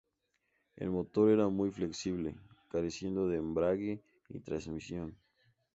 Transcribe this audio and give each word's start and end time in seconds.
El 0.77 0.89
motor 0.89 1.29
era 1.29 1.47
muy 1.49 1.69
flexible, 1.69 2.33
careciendo 2.71 3.27
de 3.27 3.37
embrague 3.37 4.01
y 4.29 4.39
transmisión. 4.39 5.15